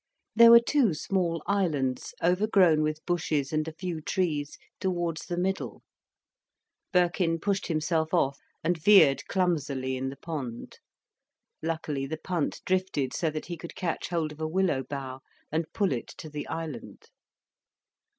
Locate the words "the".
5.27-5.37, 10.09-10.17, 12.07-12.17, 16.31-16.47